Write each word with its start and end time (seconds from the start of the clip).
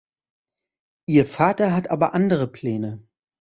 Ihr 1.05 1.27
Vater 1.27 1.75
hat 1.75 1.91
aber 1.91 2.15
andere 2.15 2.47
Pläne. 2.47 3.03